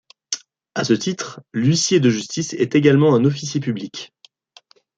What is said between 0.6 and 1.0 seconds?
À ce